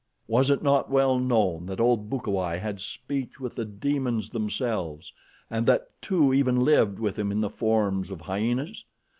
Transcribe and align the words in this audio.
Was 0.27 0.49
it 0.49 0.63
not 0.63 0.89
well 0.89 1.19
known 1.19 1.67
that 1.67 1.79
old 1.79 2.09
Bukawai 2.09 2.57
had 2.57 2.81
speech 2.81 3.39
with 3.39 3.53
the 3.53 3.65
demons 3.65 4.31
themselves 4.31 5.13
and 5.47 5.67
that 5.67 5.89
two 6.01 6.33
even 6.33 6.61
lived 6.61 6.97
with 6.97 7.19
him 7.19 7.31
in 7.31 7.41
the 7.41 7.51
forms 7.51 8.09
of 8.09 8.21
hyenas! 8.21 8.83